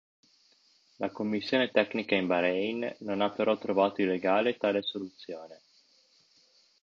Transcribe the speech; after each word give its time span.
La 0.95 1.11
commissione 1.11 1.69
tecnica 1.69 2.15
in 2.15 2.25
Bahrain 2.25 2.95
non 3.01 3.21
ha 3.21 3.29
però 3.29 3.55
trovato 3.59 4.01
illegale 4.01 4.57
tale 4.57 4.81
soluzione. 4.81 5.61